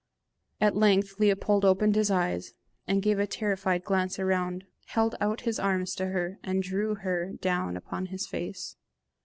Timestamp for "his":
1.95-2.09, 5.41-5.59, 8.07-8.25